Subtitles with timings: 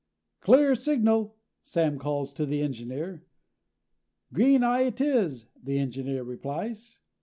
[0.39, 3.23] "Clear signal," Sam calls to the engineer.
[4.33, 7.01] "Green eye it is," the engineer replies.